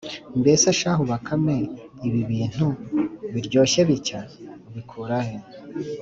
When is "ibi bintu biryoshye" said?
2.07-3.81